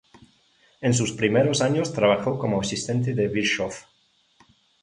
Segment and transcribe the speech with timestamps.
[0.81, 3.69] En sus primeros años trabajó como asistente de Virchow.